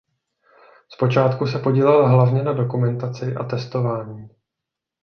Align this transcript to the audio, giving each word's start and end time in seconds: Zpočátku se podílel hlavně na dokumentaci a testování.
Zpočátku 0.93 1.47
se 1.47 1.59
podílel 1.59 2.09
hlavně 2.09 2.43
na 2.43 2.53
dokumentaci 2.53 3.35
a 3.35 3.43
testování. 3.43 4.29